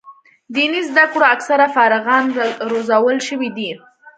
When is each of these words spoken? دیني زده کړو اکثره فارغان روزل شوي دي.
دیني 0.53 0.81
زده 0.89 1.05
کړو 1.11 1.25
اکثره 1.35 1.65
فارغان 1.75 2.25
روزل 2.69 3.17
شوي 3.27 3.49
دي. 3.57 3.71